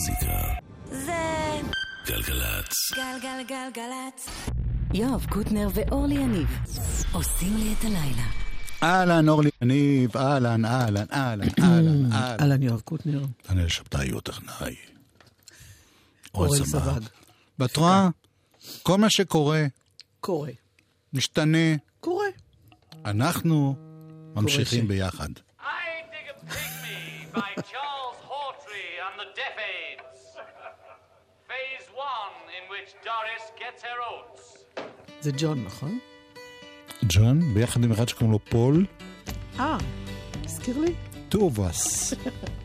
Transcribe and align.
מוזיקה. 0.00 0.42
זה... 0.90 1.60
גלגלצ. 2.06 2.92
גלגלגלגלצ. 2.94 4.28
יואב 4.94 5.26
קוטנר 5.30 5.68
ואורלי 5.74 6.14
יניב 6.14 6.48
עושים 7.12 7.56
לי 7.56 7.74
את 7.78 7.84
הלילה. 7.84 8.26
אהלן, 8.82 9.28
אורלי 9.28 9.50
יניב, 9.62 10.16
אהלן, 10.16 10.64
אהלן, 10.64 11.04
אהלן, 11.12 11.48
אהלן. 11.64 12.12
אהלן, 12.12 12.62
יואב 12.62 12.80
קוטנר. 12.80 13.24
אני 13.48 13.68
שבתאי 13.68 14.04
יהיו 14.04 14.20
טכנאי. 14.20 14.76
אורל 16.34 16.64
סבג. 16.64 17.00
ואת 17.58 17.76
רואה? 17.76 18.08
כל 18.82 18.98
מה 18.98 19.10
שקורה... 19.10 19.66
קורה. 20.20 20.50
משתנה. 21.12 21.76
קורה. 22.00 22.26
אנחנו 23.04 23.74
ממשיכים 24.34 24.88
ביחד. 24.88 25.28
I 25.60 25.62
dig 26.12 26.30
a 26.30 26.52
pygmy 26.52 27.36
by 27.36 27.62
John 27.72 27.89
זה 35.20 35.30
ג'ון, 35.38 35.64
נכון? 35.64 35.98
ג'ון, 37.02 37.54
ביחד 37.54 37.84
עם 37.84 37.92
אחד 37.92 38.08
שקוראים 38.08 38.32
לו 38.32 38.38
פול. 38.44 38.86
אה, 39.58 39.78
הזכיר 40.44 40.78
לי. 40.78 40.94
Two 41.32 41.38
of. 41.38 41.60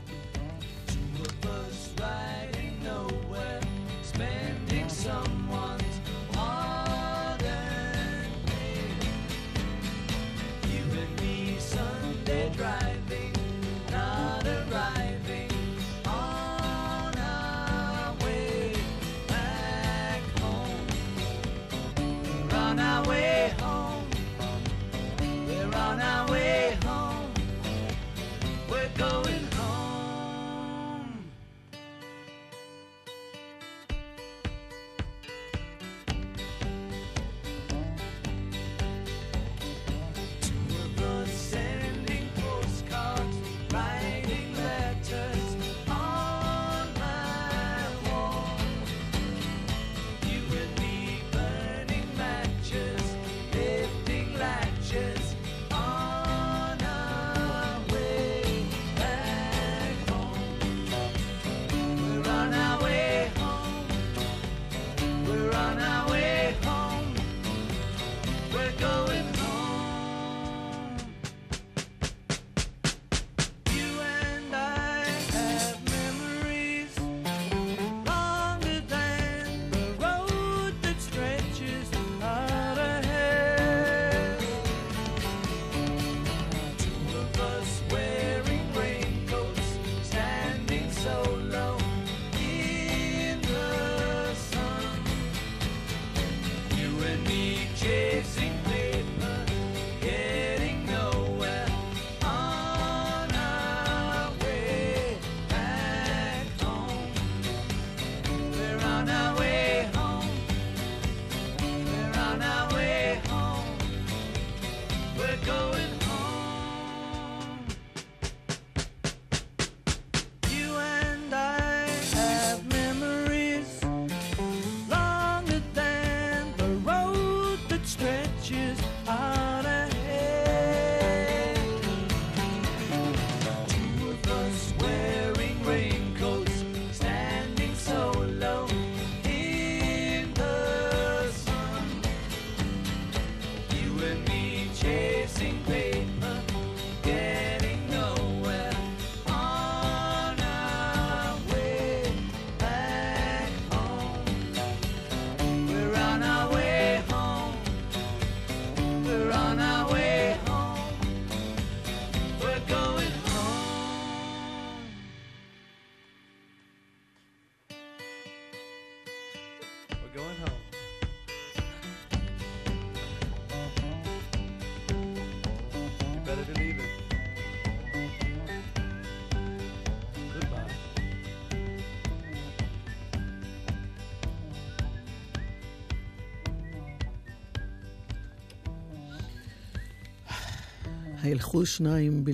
הילכו 191.25 191.65
שניים 191.65 192.25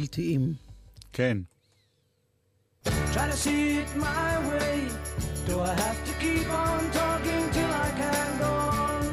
כן. 1.14 1.38
Try 3.14 3.26
to 3.34 3.38
see 3.46 3.64
it 3.82 3.90
my 4.08 4.32
way, 4.50 4.78
do 5.48 5.54
I 5.72 5.74
have 5.86 6.00
to 6.08 6.14
keep 6.24 6.48
on 6.64 6.82
talking 7.00 7.44
till 7.56 7.72
I 7.88 7.90
can 8.02 8.30
go 8.44 8.54
on? 8.86 9.04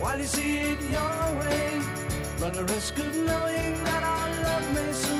While 0.00 0.18
you 0.22 0.28
see 0.36 0.52
it 0.70 0.80
your 0.96 1.20
way, 1.40 1.64
run 2.40 2.52
the 2.60 2.64
risk 2.74 2.94
of 3.04 3.12
knowing 3.28 3.72
that 3.86 4.02
love 4.46 4.66
soon 5.02 5.15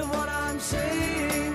to 0.00 0.06
what 0.06 0.28
I'm 0.28 0.58
saying. 0.58 1.54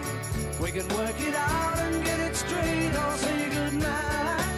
We 0.62 0.72
can 0.72 0.88
work 0.90 1.20
it 1.20 1.36
out 1.36 1.80
and 1.80 2.04
get 2.06 2.20
it 2.20 2.36
straight. 2.36 2.94
I'll 2.96 3.18
say 3.18 3.50
goodnight. 3.50 4.55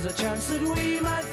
There's 0.00 0.14
a 0.14 0.22
chance 0.22 0.46
that 0.46 0.62
we 0.62 1.00
might 1.00 1.27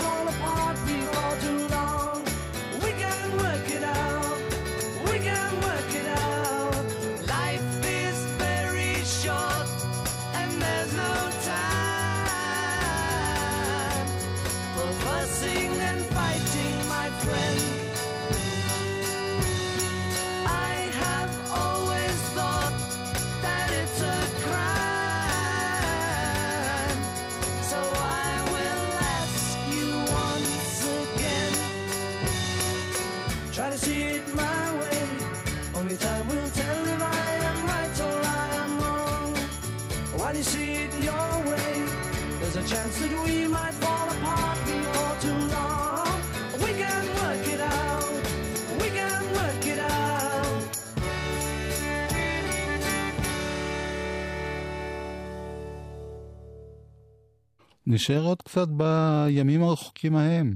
נשאר 57.87 58.23
עוד 58.23 58.41
קצת 58.41 58.67
בימים 58.67 59.63
הרחוקים 59.63 60.15
ההם. 60.15 60.55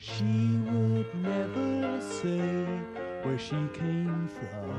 She 0.00 0.60
would 0.70 1.10
never 1.30 2.00
say 2.18 2.48
where 3.24 3.38
she 3.46 3.60
came 3.80 4.28
from. 4.36 4.76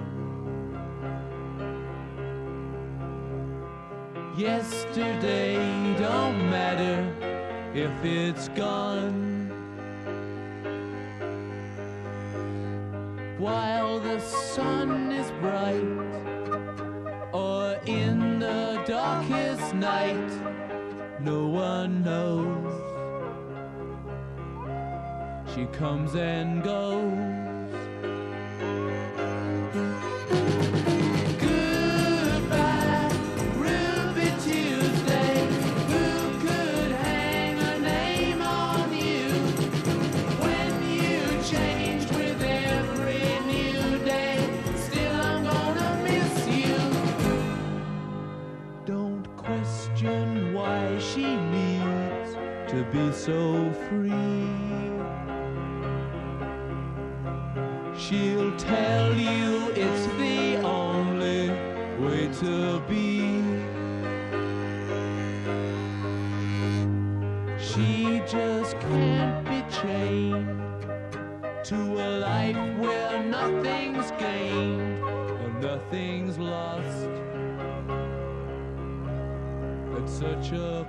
Yesterday 4.37 5.57
don't 6.05 6.39
matter 6.55 6.97
if 7.85 7.93
it's 8.19 8.47
gone. 8.63 9.21
While 13.45 13.99
the 14.09 14.19
sun 14.53 14.89
is 15.21 15.29
bright, 15.43 15.91
or 17.43 17.63
in 17.99 18.39
the 18.39 18.61
darkest 18.95 19.67
night 19.73 20.68
no 21.21 21.47
one 21.47 22.03
knows. 22.03 22.73
She 25.53 25.65
comes 25.65 26.15
and 26.15 26.63
goes. 26.63 27.48
be 52.91 53.11
so 53.11 53.71
free. 53.87 54.47
She'll 57.95 58.55
tell 58.57 59.13
you 59.13 59.71
it's 59.75 60.07
the 60.17 60.57
only 60.63 61.49
way 61.99 62.29
to 62.39 62.79
be. 62.89 63.43
She 67.59 68.23
just 68.25 68.79
can't 68.79 69.45
be 69.45 69.63
chained 69.69 70.47
to 71.65 71.75
a 71.75 72.09
life 72.19 72.77
where 72.79 73.23
nothing's 73.23 74.09
gained 74.11 75.03
and 75.03 75.61
nothing's 75.61 76.39
lost. 76.39 77.09
It's 79.97 80.13
such 80.13 80.51
a 80.53 80.88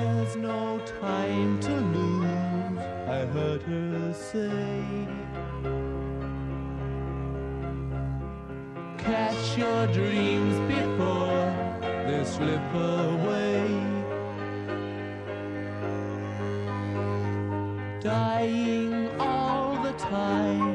There's 0.00 0.36
no 0.36 0.80
time 1.02 1.60
to 1.60 1.74
lose, 1.96 2.78
I 3.16 3.26
heard 3.34 3.62
her 3.62 4.14
say. 4.14 4.82
Catch 8.96 9.58
your 9.58 9.86
dreams 9.88 10.56
before 10.74 11.44
they 12.06 12.24
slip 12.24 12.74
away. 12.74 13.68
Dying 18.00 19.10
all 19.20 19.82
the 19.82 19.92
time. 19.98 20.69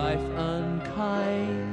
life 0.00 0.18
unkind. 0.38 1.69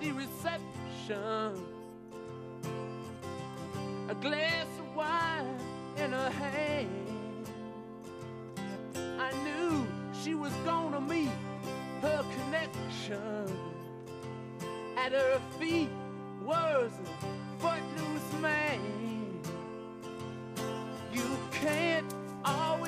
the 0.00 0.12
reception. 0.12 1.64
A 4.08 4.14
glass 4.14 4.66
of 4.78 4.96
wine 4.96 5.58
in 5.96 6.12
her 6.12 6.30
hand. 6.30 7.50
I 9.18 9.32
knew 9.44 9.86
she 10.22 10.34
was 10.34 10.52
gonna 10.64 11.00
meet 11.00 11.30
her 12.02 12.24
connection. 12.36 13.44
At 14.96 15.12
her 15.12 15.40
feet 15.58 15.90
was 16.44 16.90
a 16.92 17.60
footloose 17.60 18.40
man. 18.40 18.80
You 21.12 21.28
can't 21.52 22.14
always. 22.44 22.87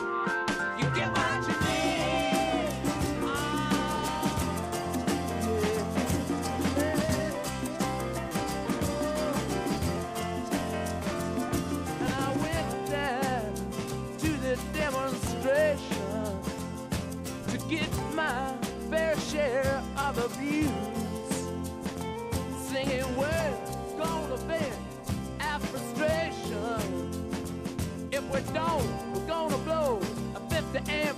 confused, 20.41 20.71
singing 22.67 23.15
words 23.15 23.77
gonna 23.97 24.37
vent 24.47 24.75
our 25.39 25.59
frustration. 25.59 26.81
If 28.11 28.23
we 28.33 28.41
don't, 28.53 29.13
we're 29.13 29.27
gonna 29.27 29.57
blow 29.59 30.01
a 30.35 30.39
50 30.49 30.91
amp 30.91 31.17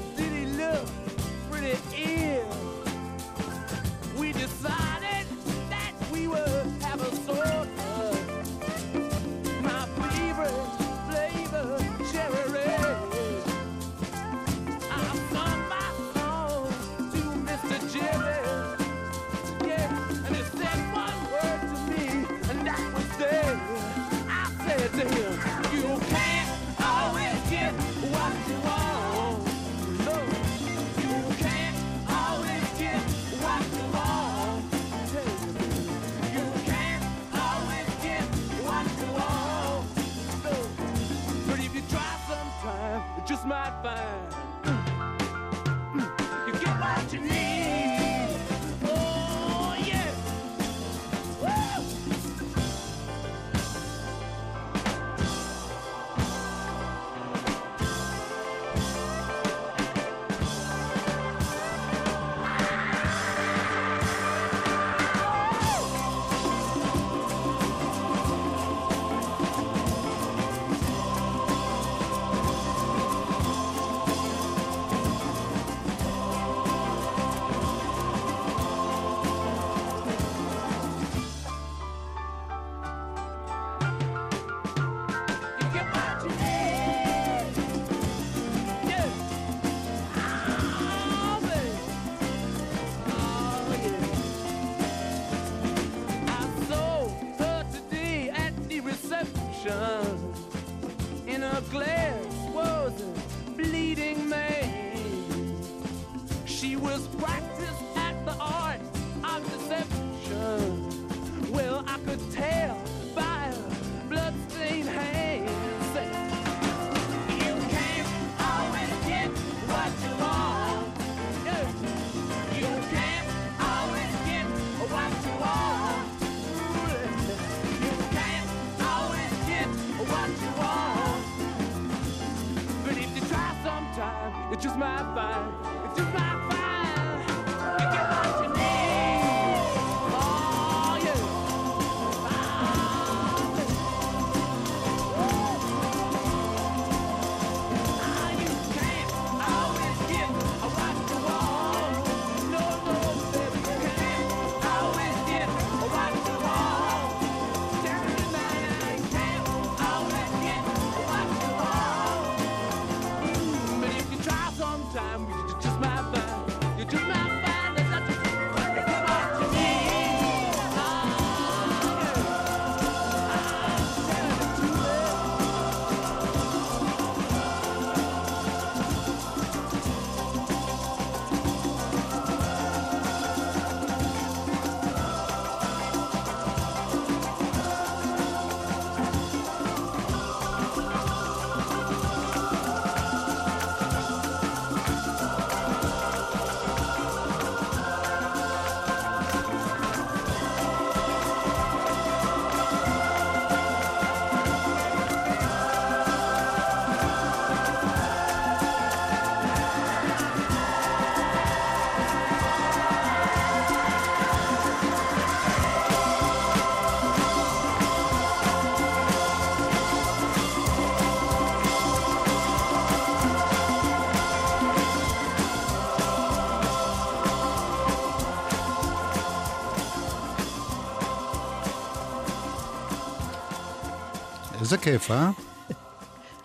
איזה 234.71 234.83
כיף, 234.83 235.11
אה? 235.11 235.31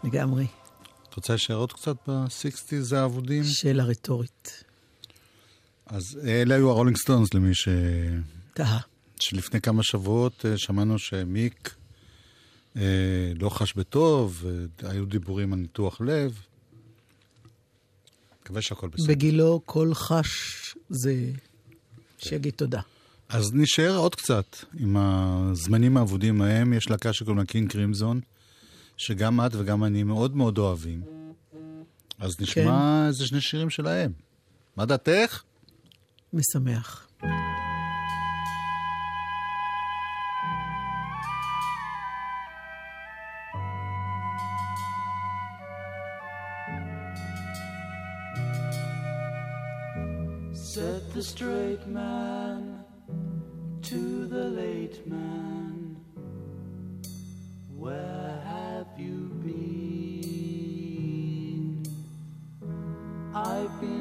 לגמרי. 0.04 0.47
את 1.09 1.14
רוצה 1.14 1.33
להישאר 1.33 1.56
עוד 1.56 1.73
קצת 1.73 1.97
ב-60's 2.09 2.97
האבודים? 2.97 3.45
שאלה 3.45 3.85
רטורית. 3.85 4.64
אז 5.87 6.18
אלה 6.25 6.54
היו 6.54 6.71
הרולינג 6.71 6.97
סטונס, 6.97 7.35
למי 7.35 7.54
ש... 7.54 7.68
תהה. 8.54 8.78
שלפני 9.21 9.61
כמה 9.61 9.83
שבועות 9.83 10.47
אה, 10.47 10.59
שמענו 10.59 10.99
שמיק 10.99 11.75
אה, 12.76 12.83
לא 13.40 13.49
חש 13.49 13.75
בטוב, 13.75 14.45
אה, 14.47 14.90
היו 14.90 15.06
דיבורים 15.06 15.52
על 15.52 15.59
ניתוח 15.59 16.00
לב. 16.00 16.38
מקווה 18.42 18.62
שהכל 18.62 18.88
בסדר. 18.88 19.14
בגילו 19.14 19.61
כל 19.64 19.95
חש 19.95 20.75
זה 20.88 21.15
שיגיד 22.19 22.54
תודה. 22.54 22.80
אז 23.28 23.54
נשאר 23.54 23.97
עוד 23.97 24.15
קצת 24.15 24.56
עם 24.78 24.97
הזמנים 24.97 25.97
האבודים 25.97 26.43
ההם. 26.43 26.73
יש 26.73 26.91
להקה 26.91 27.12
שקוראים 27.12 27.39
לה 27.39 27.45
קינג 27.45 27.73
קרימזון, 27.73 28.21
שגם 28.97 29.41
את 29.41 29.54
וגם 29.54 29.84
אני 29.84 30.02
מאוד 30.02 30.36
מאוד 30.36 30.58
אוהבים. 30.58 31.02
אז 32.19 32.41
נשמע 32.41 33.06
איזה 33.06 33.26
שני 33.26 33.41
שירים 33.41 33.71
שלהם. 33.71 34.12
מה 34.76 34.86
דעתך? 34.86 35.43
משמח. 36.32 37.02
Said 50.76 51.04
the 51.15 51.23
straight 51.23 51.86
man 51.86 52.75
to 53.82 54.26
the 54.26 54.45
late 54.45 55.06
man, 55.06 55.97
Where 57.71 58.42
have 58.45 58.88
you 58.99 59.30
been? 59.45 59.56
I've 63.34 63.80
been 63.80 63.96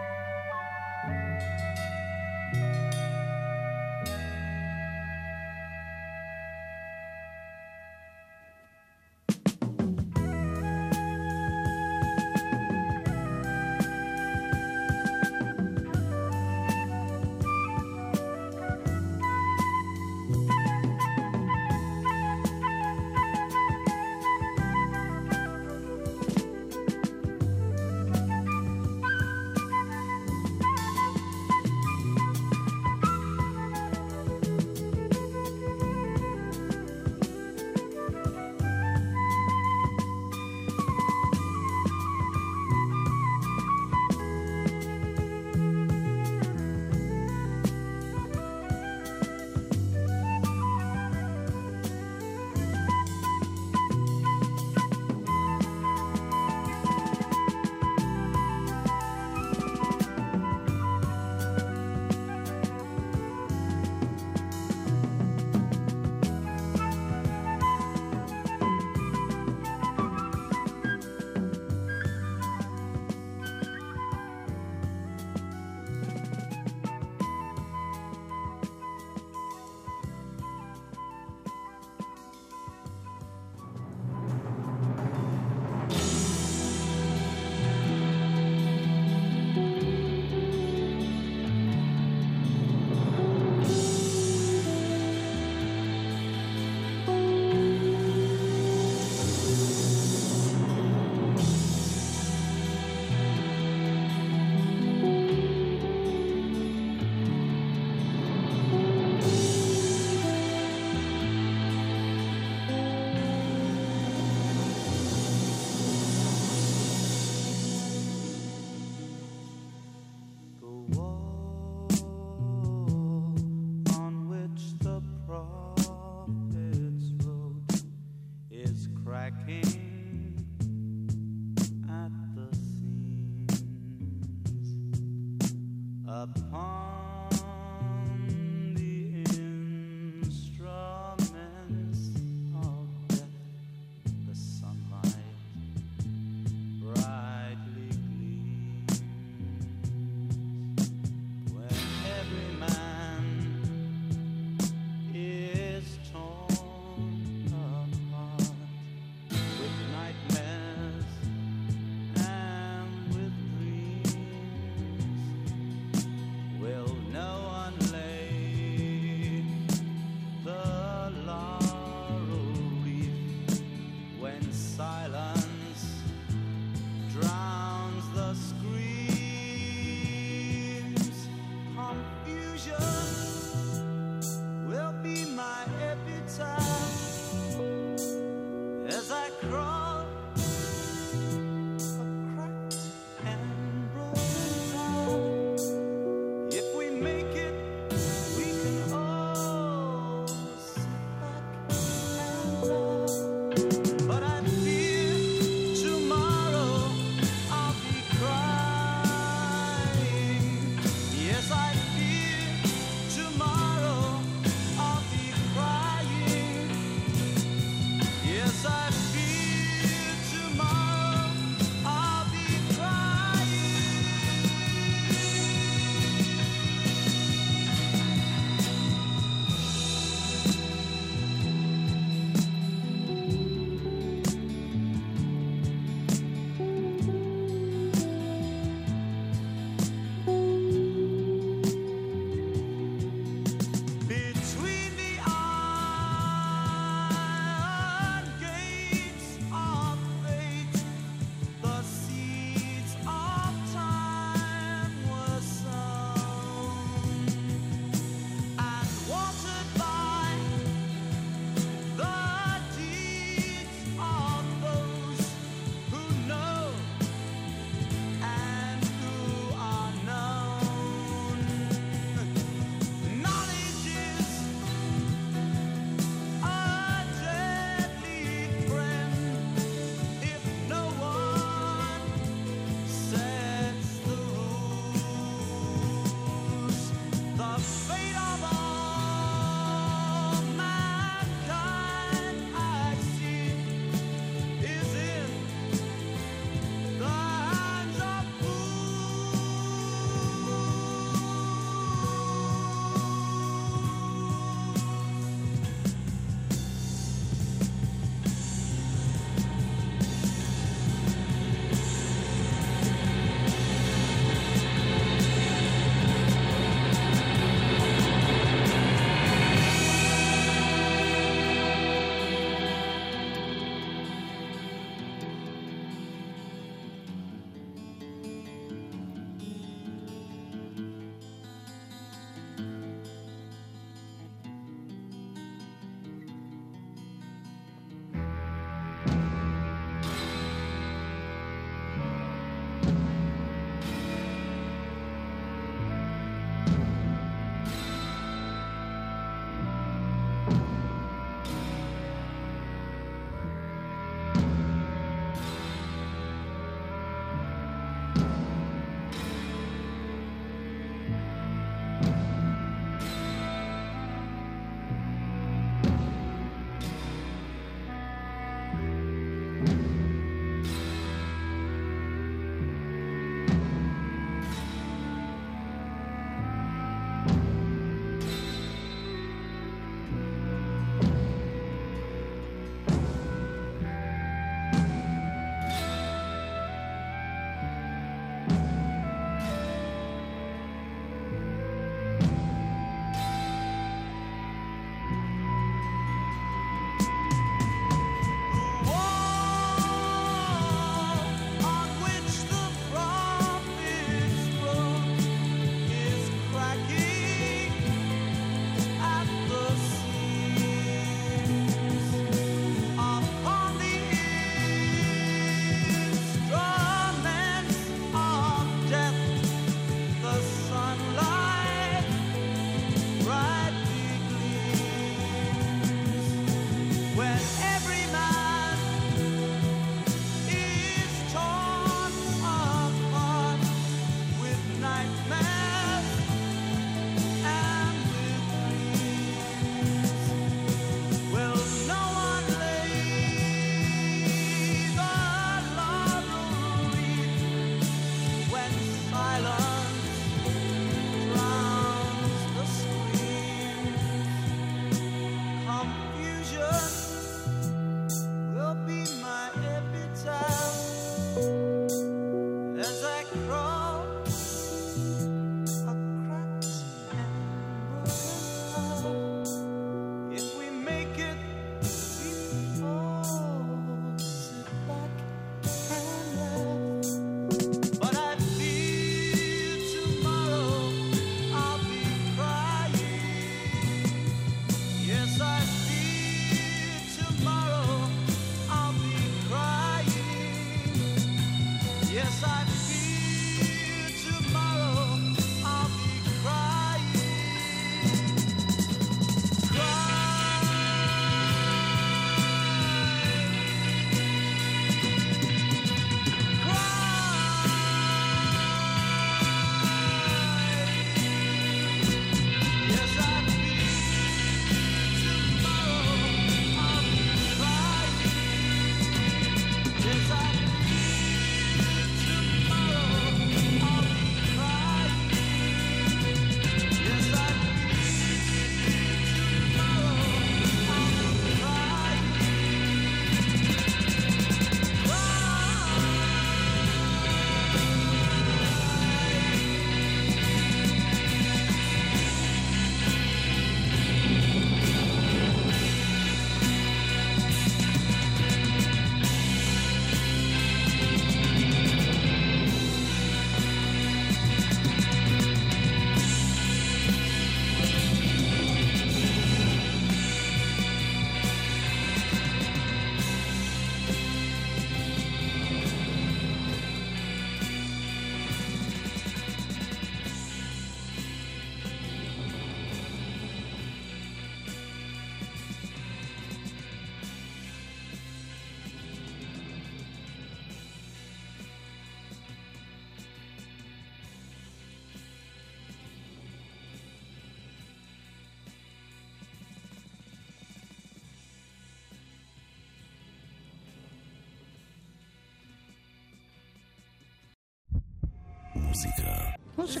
המוזיקה. 598.90 599.50
זה 599.76 600.00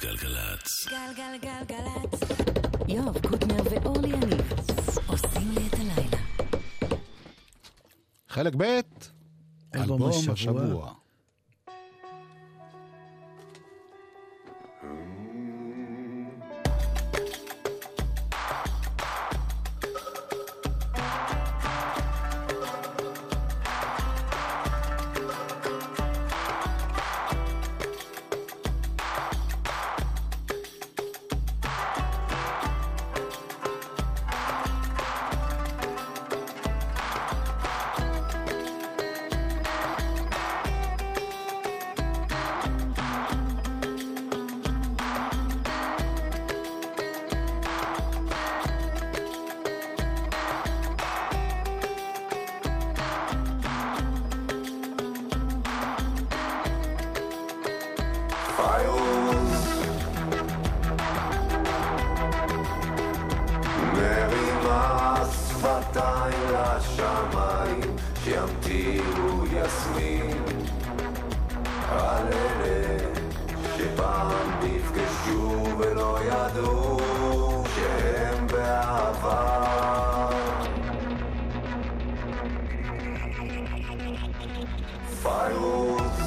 גלגלצ. 0.00 0.88
גלגלגלגלצ. 0.88 2.20
יואב 2.88 3.26
קוטנר 3.28 3.62
ואורלי 3.70 4.08
יניב 4.08 4.52
עושים 5.06 5.50
לי 5.52 5.66
את 5.68 5.74
הלילה. 5.74 6.18
חלק 8.28 8.54
ב', 8.56 8.80
אלבום 9.74 10.10
השבוע. 10.32 10.92
לשמיים, 66.88 67.96
שימטירו 68.24 69.44
יסמין 69.46 70.42
על 71.88 72.26
אלה 72.32 72.98
שפעם 73.76 74.50
נפגשו 74.62 75.66
ולא 75.78 76.18
ידעו 76.24 76.98
שהם 77.74 78.46
בעבר. 78.46 80.28
פיירוס 85.22 86.18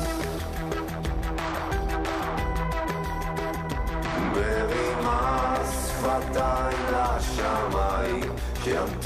מרימה 4.33 5.55
שפתיים 5.71 6.77
לשמיים 6.91 8.35
שימטירו 8.63 9.00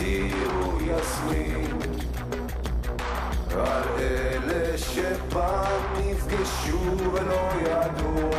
נפגשו 6.96 7.14
ולא 7.14 7.50
ידעו 7.62 8.30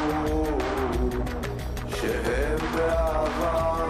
שהם 1.89 2.59
בעבר 2.75 3.85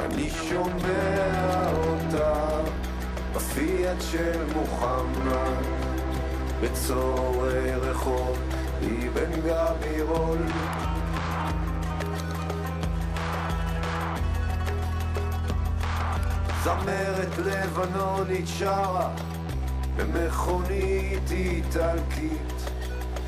אני 0.00 0.30
שומע 0.30 1.70
אותה 1.72 2.60
בפיאט 3.34 3.96
של 4.12 4.44
מוחמד 4.54 5.62
בצורי 6.60 7.74
רחוב 7.74 8.38
אבן 8.82 9.40
גבירול. 9.40 10.38
זמרת 16.64 17.38
לבנונית 17.38 18.48
שרה 18.58 19.10
במכונית 19.96 21.30
איטלקית 21.30 22.70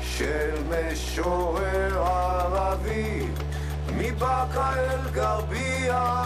של 0.01 0.51
משורר 0.69 2.03
ערבי 2.03 3.27
מבאקה 3.97 4.73
אל 4.75 5.09
גרבייה 5.11 6.23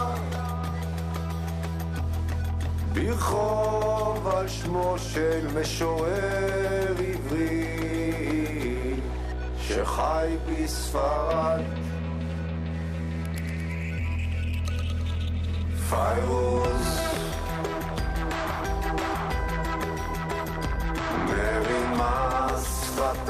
ברחוב 2.92 4.28
על 4.28 4.48
שמו 4.48 4.96
של 4.98 5.46
משורר 5.60 6.94
עברי 6.98 7.74
שחי 9.60 10.36
בספרד. 10.48 11.62
פיירוס 15.90 17.03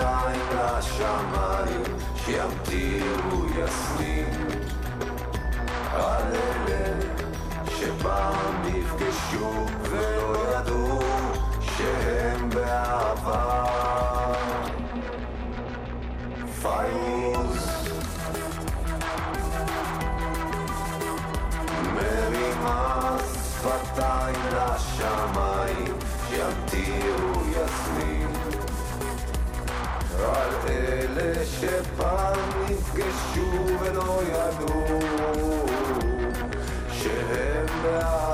тайна 0.04 0.82
шамарів, 0.82 1.86
чим 2.26 2.50
ти 2.68 3.02
уяснив, 3.32 4.26
але 5.98 6.96
ще 7.76 7.86
пам'ятки, 8.02 9.04
що 9.30 9.46
вироду, 9.90 11.02
ще 11.76 11.84
гембеава. 12.04 13.68
Файз. 16.62 17.64
Мері 21.94 22.54
мас, 22.64 23.22
фатай. 23.62 24.33
שפעם 31.64 32.38
נפגשו 32.70 33.66
ולא 33.80 34.20
ידעו 34.32 34.98
שהם 36.92 37.66
בעבר. 37.82 38.33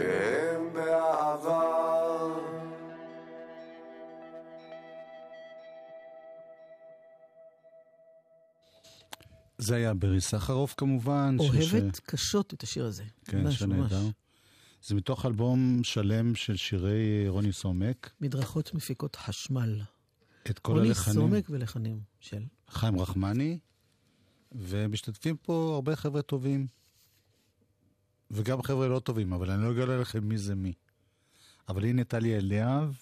שהם 0.00 0.72
בעבר 0.74 2.40
זה 9.58 9.76
היה 9.76 9.94
ברי 9.94 10.20
סחרוף 10.20 10.74
כמובן. 10.76 11.36
שש- 11.40 11.74
אוהבת 11.74 11.98
קשות 11.98 12.54
את 12.54 12.62
השיר 12.62 12.84
הזה. 12.84 13.04
כן, 13.24 13.42
ממש, 13.42 13.58
שנהדר. 13.58 14.02
ממש. 14.02 14.12
זה 14.82 14.94
מתוך 14.94 15.26
אלבום 15.26 15.80
שלם 15.84 16.34
של 16.34 16.56
שירי 16.56 17.28
רוני 17.28 17.52
סומק, 17.52 18.10
מדרכות 18.20 18.74
מפיקות 18.74 19.16
חשמל. 19.16 19.80
את 20.50 20.58
כל 20.58 20.72
רוני 20.72 20.88
הלחנים. 20.88 21.14
סומק 21.16 21.46
ולחנים 21.50 22.00
של. 22.20 22.42
חיים 22.68 23.00
רחמני, 23.00 23.58
ומשתתפים 24.52 25.36
פה 25.36 25.72
הרבה 25.74 25.96
חבר'ה 25.96 26.22
טובים. 26.22 26.66
וגם 28.30 28.62
חבר'ה 28.62 28.88
לא 28.88 28.98
טובים, 28.98 29.32
אבל 29.32 29.50
אני 29.50 29.64
לא 29.64 29.70
אגלה 29.70 29.96
לכם 30.00 30.24
מי 30.24 30.38
זה 30.38 30.54
מי. 30.54 30.72
אבל 31.68 31.84
הנה 31.84 32.04
טליה 32.04 32.36
אליאב, 32.36 32.98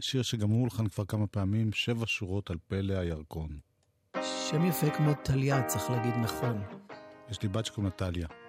שיר 0.00 0.22
שגם 0.22 0.48
הוא 0.48 0.60
הולחן 0.60 0.88
כבר 0.88 1.04
כמה 1.04 1.26
פעמים, 1.26 1.72
שבע 1.72 2.06
שורות 2.06 2.50
על 2.50 2.56
פלא 2.68 2.94
הירקון. 2.94 3.58
שם 4.50 4.64
יפה 4.64 4.90
כמו 4.90 5.14
טליה, 5.24 5.66
צריך 5.66 5.90
להגיד 5.90 6.14
נכון. 6.14 6.62
יש 7.30 7.42
לי 7.42 7.48
בת 7.48 7.66
שקוראים 7.66 7.84
לה 7.84 7.90
טליה. 7.90 8.39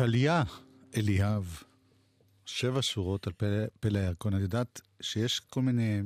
טליה 0.00 0.42
אליאב, 0.96 1.62
שבע 2.46 2.82
שורות 2.82 3.26
על 3.26 3.32
פלא, 3.32 3.66
פלא 3.80 3.98
הירקון. 3.98 4.36
את 4.36 4.40
יודעת 4.40 4.80
שיש 5.00 5.40
כל 5.40 5.62
מיני 5.62 6.00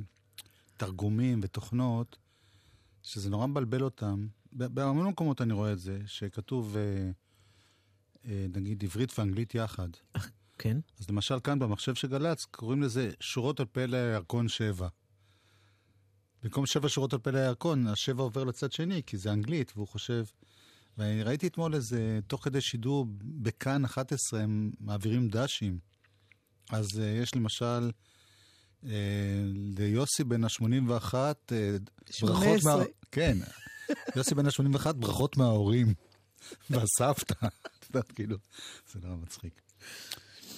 תרגומים 0.76 1.40
ותוכנות 1.42 2.18
שזה 3.02 3.30
נורא 3.30 3.46
מבלבל 3.46 3.82
אותם. 3.82 4.26
ב- 4.52 4.64
בהרבה 4.64 5.02
מקומות 5.02 5.40
אני 5.40 5.52
רואה 5.52 5.72
את 5.72 5.78
זה, 5.78 6.00
שכתוב 6.06 6.76
אה, 6.76 7.10
אה, 8.24 8.46
נגיד 8.54 8.84
עברית 8.84 9.18
ואנגלית 9.18 9.54
יחד. 9.54 9.88
כן? 10.58 10.78
אז 11.00 11.10
למשל 11.10 11.40
כאן 11.44 11.58
במחשב 11.58 11.94
של 11.94 12.08
גל"צ 12.08 12.44
קוראים 12.44 12.82
לזה 12.82 13.10
שורות 13.20 13.60
על 13.60 13.66
פלא 13.72 13.96
הירקון 13.96 14.48
שבע. 14.48 14.88
במקום 16.42 16.66
שבע 16.66 16.88
שורות 16.88 17.12
על 17.12 17.18
פלא 17.18 17.38
הירקון, 17.38 17.86
השבע 17.86 18.22
עובר 18.22 18.44
לצד 18.44 18.72
שני, 18.72 19.02
כי 19.06 19.16
זה 19.16 19.32
אנגלית, 19.32 19.72
והוא 19.76 19.88
חושב... 19.88 20.24
ואני 20.98 21.22
ראיתי 21.22 21.46
אתמול 21.46 21.74
איזה, 21.74 22.18
תוך 22.26 22.44
כדי 22.44 22.60
שידור, 22.60 23.06
בכאן 23.18 23.84
11 23.84 24.40
הם 24.40 24.70
מעבירים 24.80 25.28
דשים. 25.28 25.78
אז 26.70 26.86
uh, 26.86 27.00
יש 27.22 27.34
למשל 27.34 27.90
uh, 28.82 28.86
ליוסי 29.78 30.24
בן 30.24 30.44
ה-81, 30.44 31.12
uh, 31.12 31.54
ברכות 32.20 32.60
18. 32.60 32.76
מה... 32.76 32.84
כן, 33.12 33.38
יוסי 34.16 34.34
בן 34.34 34.46
ה-81, 34.46 34.92
ברכות 34.92 35.36
מההורים 35.36 35.94
והסבתא. 36.70 37.46
את 37.78 37.84
יודעת, 37.88 38.12
כאילו, 38.12 38.36
זה 38.92 39.00
נורא 39.02 39.16
מצחיק. 39.16 39.60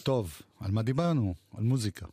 טוב, 0.02 0.42
על 0.60 0.70
מה 0.70 0.82
דיברנו? 0.82 1.34
על 1.54 1.64
מוזיקה. 1.64 2.06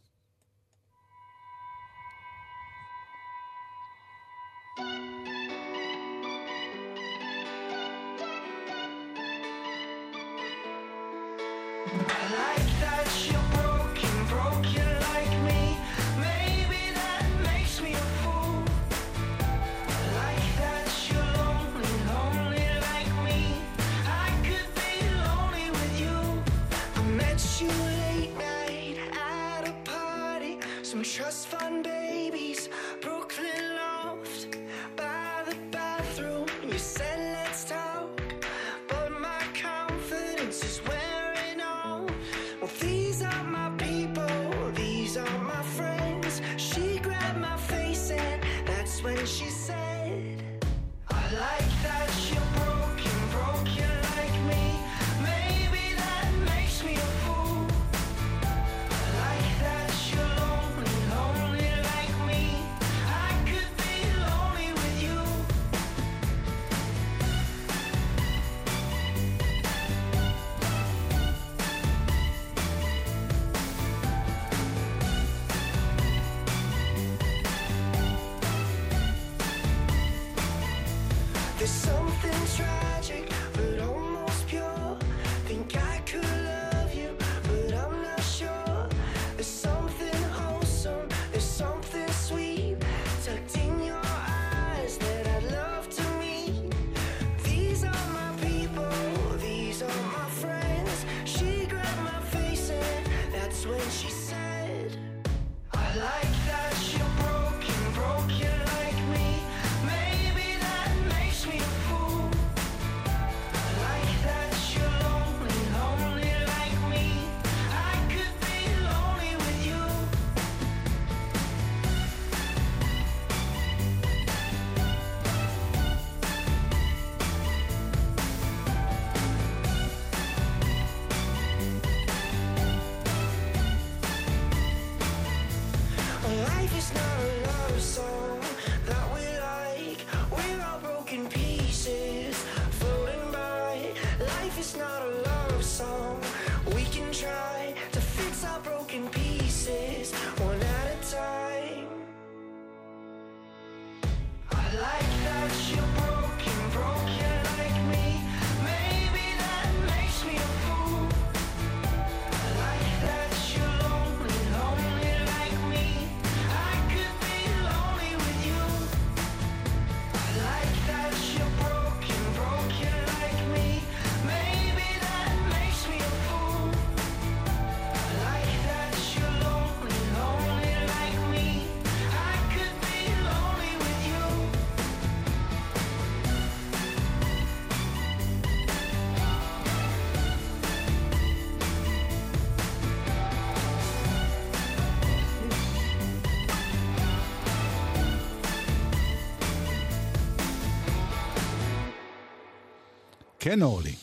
כן, 203.44 203.62
אורלי. 203.62 203.96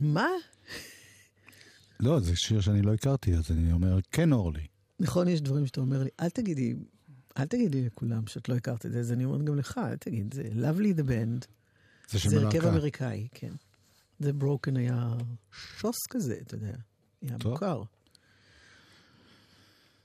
מה? 0.00 0.26
לא, 2.00 2.20
זה 2.20 2.36
שיר 2.36 2.60
שאני 2.60 2.82
לא 2.82 2.94
הכרתי, 2.94 3.34
אז 3.34 3.50
אני 3.50 3.72
אומר, 3.72 3.98
כן, 4.12 4.32
אורלי. 4.32 4.66
נכון, 5.00 5.28
יש 5.28 5.40
דברים 5.40 5.66
שאתה 5.66 5.80
אומר 5.80 6.02
לי, 6.02 6.10
אל 6.20 6.28
תגידי, 6.28 6.74
אל 7.38 7.46
תגידי 7.46 7.86
לכולם 7.86 8.26
שאת 8.26 8.48
לא 8.48 8.54
הכרת 8.54 8.86
את 8.86 8.92
זה, 8.92 8.98
אז 8.98 9.12
אני 9.12 9.24
אומרת 9.24 9.44
גם 9.44 9.58
לך, 9.58 9.80
אל 9.84 9.96
תגיד, 9.96 10.34
זה 10.34 10.42
Lovely 10.42 11.00
the 11.00 11.02
Band. 11.02 11.46
זה 12.08 12.18
שם 12.18 12.28
זה 12.28 12.40
הרכב 12.40 12.66
אמריקאי, 12.66 13.28
כן. 13.34 13.52
זה 14.18 14.32
ברוקן 14.32 14.76
היה 14.76 15.12
שוס 15.78 16.06
כזה, 16.10 16.38
אתה 16.42 16.54
יודע, 16.54 16.72
היה 17.22 17.38
טוב. 17.38 17.52
מוכר. 17.52 17.82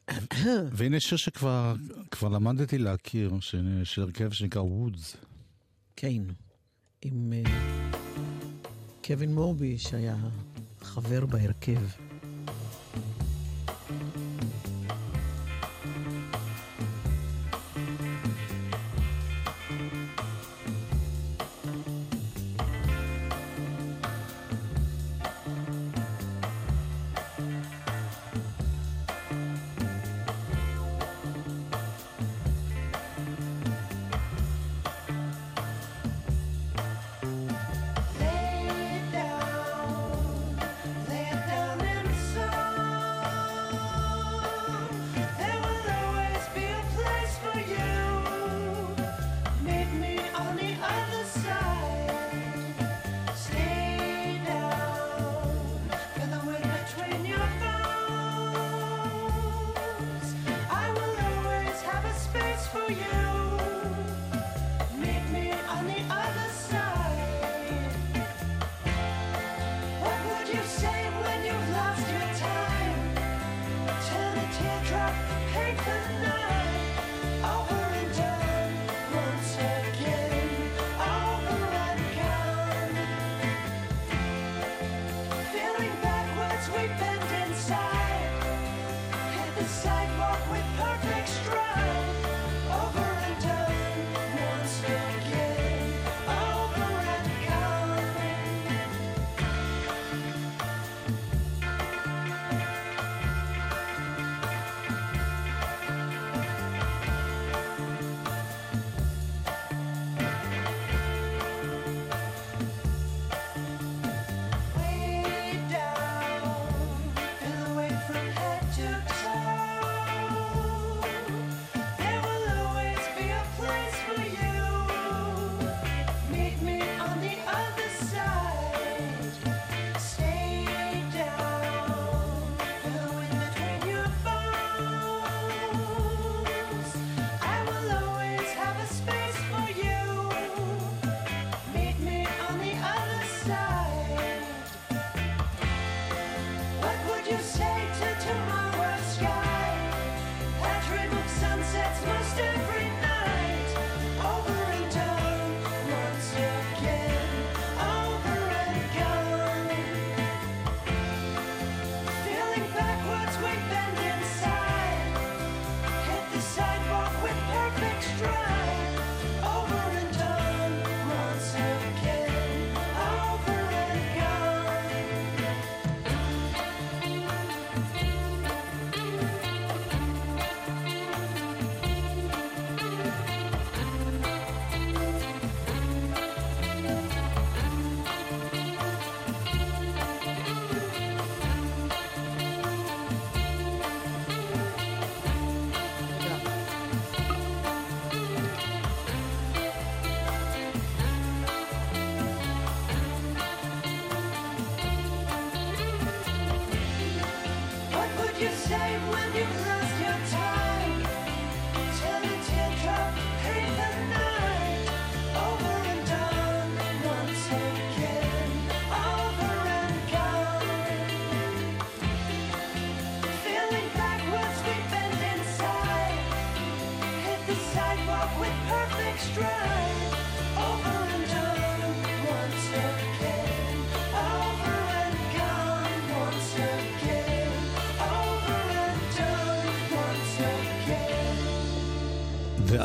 והנה 0.78 1.00
שיר 1.00 1.18
שכבר 1.18 1.76
כבר 2.12 2.30
למדתי 2.30 2.78
להכיר, 2.78 3.40
של 3.40 4.02
הרכב 4.02 4.32
שנקרא 4.32 4.62
וודס. 4.62 5.16
כן, 5.96 6.22
עם... 7.02 7.34
Uh... 7.46 8.03
קווין 9.08 9.36
מובי, 9.36 9.78
שהיה 9.78 10.16
חבר 10.82 11.26
בהרכב. 11.26 12.13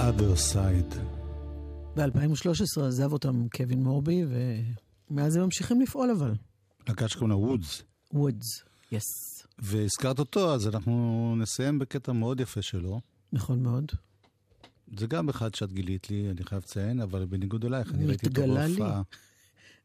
Other 0.08 0.54
side. 0.54 0.94
ב-2013 1.96 2.82
עזב 2.82 3.12
אותם 3.12 3.48
קווין 3.56 3.82
מורבי, 3.82 4.24
ומאז 5.10 5.36
הם 5.36 5.42
ממשיכים 5.42 5.80
לפעול 5.80 6.10
אבל. 6.10 6.34
להקה 6.88 7.08
שקוראים 7.08 7.30
לה 7.30 7.36
וודס. 7.36 7.82
וודס, 8.12 8.62
יס. 8.92 9.04
והזכרת 9.58 10.18
אותו, 10.18 10.54
אז 10.54 10.68
אנחנו 10.68 11.34
נסיים 11.38 11.78
בקטע 11.78 12.12
מאוד 12.12 12.40
יפה 12.40 12.62
שלו. 12.62 13.00
נכון 13.32 13.62
מאוד. 13.62 13.92
זה 14.98 15.06
גם 15.06 15.28
אחד 15.28 15.54
שאת 15.54 15.72
גילית 15.72 16.10
לי, 16.10 16.30
אני 16.30 16.44
חייב 16.44 16.62
לציין, 16.62 17.00
אבל 17.00 17.26
בניגוד 17.26 17.64
אלייך, 17.64 17.94
אני 17.94 18.06
ראיתי 18.06 18.26
אותו. 18.26 18.42
בהופעה. 18.46 19.02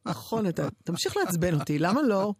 נכון, 0.05 0.47
אתה 0.47 0.67
תמשיך 0.83 1.17
לעצבן 1.17 1.59
אותי, 1.59 1.79
למה 1.79 2.01
לא? 2.01 2.33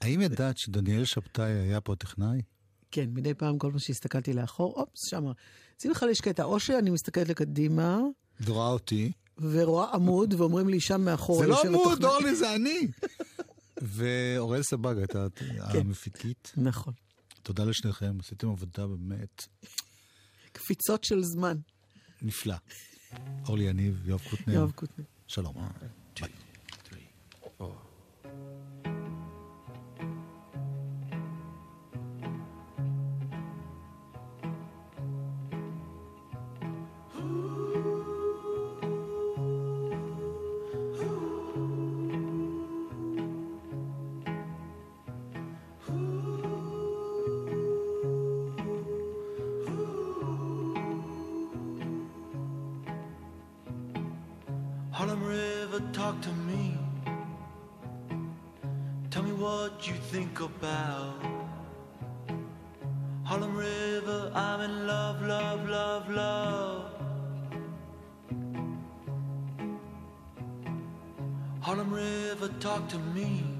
האם 0.00 0.20
ידעת 0.20 0.58
שדניאל 0.58 1.04
שבתאי 1.04 1.52
היה 1.52 1.80
פה 1.80 1.94
טכנאי? 1.96 2.42
כן, 2.90 3.10
מדי 3.12 3.34
פעם, 3.34 3.58
כל 3.58 3.68
פעם 3.70 3.78
שהסתכלתי 3.78 4.32
לאחור, 4.32 4.72
אופס, 4.76 5.08
שמה. 5.10 5.32
שים 5.82 5.90
לך 5.90 6.04
יש 6.10 6.20
קטע, 6.20 6.44
או 6.44 6.60
שאני 6.60 6.90
מסתכלת 6.90 7.28
לקדימה, 7.28 8.00
ורואה 8.44 8.68
אותי. 8.68 9.12
ורואה 9.38 9.94
עמוד, 9.94 10.34
ואומרים 10.34 10.68
לי 10.68 10.80
שם 10.80 11.00
מאחור, 11.00 11.40
זה 11.40 11.46
לא 11.46 11.62
עמוד. 11.62 12.04
אורלי, 12.04 12.34
זה 12.34 12.54
אני. 12.54 12.88
ואוראל 13.82 14.62
סבג 14.62 14.98
הייתה 14.98 15.26
המפיקית. 15.56 16.52
נכון. 16.56 16.92
תודה 17.42 17.64
לשניכם, 17.64 18.16
עשיתם 18.20 18.48
עבודה 18.48 18.86
באמת 18.86 19.46
קפיצות 20.52 21.04
של 21.04 21.22
זמן. 21.22 21.56
נפלא. 22.22 22.54
אורלי 23.48 23.64
יניב, 23.64 24.08
יואב 24.08 24.20
קוטנר. 24.30 24.54
יואב 24.54 24.70
קוטנר. 24.70 25.04
שלום. 25.26 25.54
ביי. 26.20 26.49
Talk 55.92 56.20
to 56.22 56.30
me. 56.30 56.76
Tell 59.10 59.22
me 59.22 59.32
what 59.32 59.86
you 59.88 59.94
think 59.94 60.40
about. 60.40 61.14
Harlem 63.24 63.56
River, 63.56 64.30
I'm 64.34 64.60
in 64.60 64.86
love, 64.86 65.22
love, 65.22 65.68
love, 65.68 66.10
love. 66.10 66.92
Harlem 71.60 71.92
River, 71.92 72.48
talk 72.60 72.88
to 72.88 72.98
me. 72.98 73.59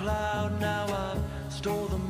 Cloud, 0.00 0.58
now 0.60 0.86
I've 0.86 1.52
stole 1.52 1.86
the 1.86 2.09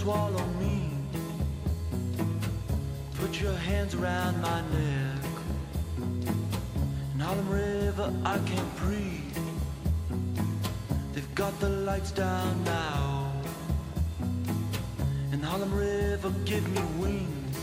swallow 0.00 0.46
me. 0.58 0.88
Put 3.20 3.38
your 3.38 3.52
hands 3.52 3.94
around 3.94 4.40
my 4.40 4.60
neck. 4.78 5.24
In 7.12 7.20
Harlem 7.20 7.50
River, 7.50 8.08
I 8.24 8.38
can't 8.50 8.76
breathe. 8.76 9.38
They've 11.12 11.34
got 11.34 11.52
the 11.60 11.68
lights 11.68 12.12
down 12.12 12.64
now. 12.64 13.30
In 15.32 15.40
Harlem 15.42 15.74
River, 15.74 16.30
give 16.46 16.66
me 16.76 16.82
wings. 17.02 17.58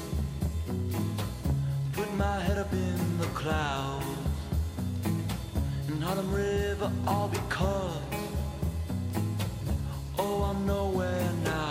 Put 1.94 2.10
my 2.18 2.40
head 2.42 2.60
up 2.60 2.72
in 2.72 3.18
the 3.18 3.30
clouds. 3.42 4.06
In 5.88 6.00
Harlem 6.02 6.32
River, 6.32 6.92
all 7.08 7.30
because. 7.30 8.04
Oh, 10.20 10.44
I'm 10.50 10.68
nowhere 10.68 11.32
now. 11.44 11.67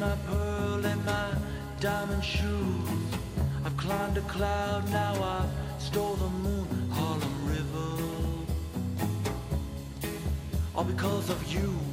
My 0.00 0.16
pearl 0.26 0.86
and 0.86 1.04
my 1.04 1.28
diamond 1.78 2.24
shoes, 2.24 2.88
I've 3.66 3.76
climbed 3.76 4.16
a 4.16 4.22
cloud, 4.22 4.90
now 4.90 5.12
I've 5.22 5.82
stole 5.82 6.14
the 6.14 6.30
moon, 6.30 6.90
Harlem 6.90 7.36
River. 7.46 7.90
All 10.74 10.84
because 10.84 11.28
of 11.28 11.52
you. 11.52 11.89